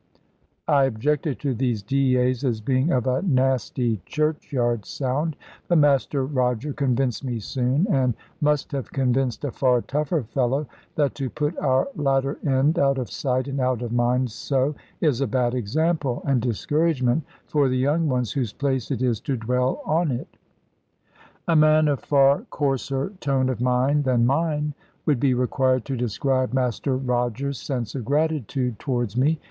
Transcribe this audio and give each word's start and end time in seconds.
I 0.67 0.85
objected 0.85 1.37
to 1.41 1.53
these 1.53 1.83
"dies," 1.83 2.43
as 2.43 2.59
being 2.59 2.91
of 2.91 3.05
a 3.05 3.21
nasty 3.21 4.01
churchyard 4.07 4.83
sound; 4.83 5.35
but 5.67 5.77
Master 5.77 6.25
Roger 6.25 6.73
convinced 6.73 7.23
me 7.23 7.37
soon, 7.37 7.85
and 7.87 8.15
must 8.41 8.71
have 8.71 8.91
convinced 8.91 9.43
a 9.45 9.51
far 9.51 9.83
tougher 9.83 10.23
fellow, 10.23 10.65
that 10.95 11.13
to 11.13 11.29
put 11.29 11.55
our 11.59 11.87
latter 11.95 12.39
end 12.43 12.79
out 12.79 12.97
of 12.97 13.11
sight 13.11 13.47
and 13.47 13.59
out 13.61 13.83
of 13.83 13.91
mind 13.91 14.31
so, 14.31 14.73
is 15.01 15.21
a 15.21 15.27
bad 15.27 15.53
example 15.53 16.23
and 16.25 16.41
discouragement 16.41 17.23
for 17.45 17.69
the 17.69 17.77
young 17.77 18.07
ones, 18.09 18.31
whose 18.31 18.53
place 18.53 18.89
it 18.89 19.03
is 19.03 19.19
to 19.21 19.37
dwell 19.37 19.83
on 19.85 20.09
it. 20.09 20.35
A 21.47 21.55
man 21.55 21.87
of 21.87 21.99
far 21.99 22.41
coarser 22.49 23.13
tone 23.19 23.49
of 23.49 23.61
mind 23.61 24.05
than 24.05 24.25
mine 24.25 24.73
would 25.05 25.19
be 25.19 25.35
required 25.35 25.85
to 25.85 25.95
describe 25.95 26.53
Master 26.53 26.97
Roger's 26.97 27.59
sense 27.59 27.93
of 27.93 28.03
gratitude 28.03 28.79
towards 28.79 29.15
me. 29.15 29.39